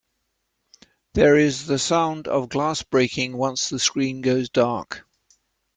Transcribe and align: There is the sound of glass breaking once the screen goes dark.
There 1.13 1.37
is 1.37 1.67
the 1.67 1.77
sound 1.77 2.27
of 2.27 2.49
glass 2.49 2.81
breaking 2.81 3.37
once 3.37 3.69
the 3.69 3.77
screen 3.77 4.21
goes 4.21 4.49
dark. 4.49 5.05